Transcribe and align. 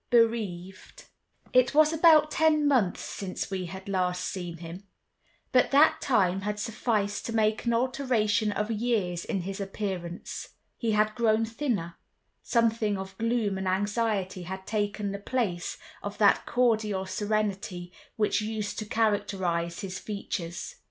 Bereaved 0.09 1.05
It 1.53 1.75
was 1.75 1.93
about 1.93 2.31
ten 2.31 2.67
months 2.67 3.01
since 3.01 3.51
we 3.51 3.67
had 3.67 3.87
last 3.87 4.25
seen 4.27 4.57
him: 4.57 4.87
but 5.51 5.69
that 5.69 6.01
time 6.01 6.41
had 6.41 6.59
sufficed 6.59 7.23
to 7.27 7.33
make 7.35 7.65
an 7.65 7.73
alteration 7.75 8.51
of 8.51 8.71
years 8.71 9.23
in 9.23 9.41
his 9.41 9.61
appearance. 9.61 10.55
He 10.75 10.93
had 10.93 11.13
grown 11.13 11.45
thinner; 11.45 11.99
something 12.41 12.97
of 12.97 13.15
gloom 13.19 13.59
and 13.59 13.67
anxiety 13.67 14.41
had 14.41 14.65
taken 14.65 15.11
the 15.11 15.19
place 15.19 15.77
of 16.01 16.17
that 16.17 16.47
cordial 16.47 17.05
serenity 17.05 17.93
which 18.15 18.41
used 18.41 18.79
to 18.79 18.85
characterize 18.87 19.81
his 19.81 19.99
features. 19.99 20.77